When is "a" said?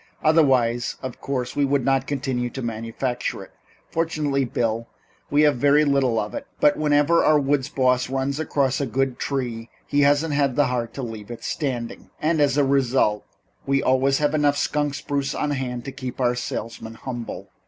8.81-8.87, 12.57-12.63